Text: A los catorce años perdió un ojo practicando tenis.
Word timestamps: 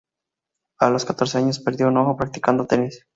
A 0.79 0.89
los 0.89 1.05
catorce 1.05 1.37
años 1.37 1.59
perdió 1.59 1.87
un 1.87 1.97
ojo 1.97 2.17
practicando 2.17 2.65
tenis. 2.65 3.05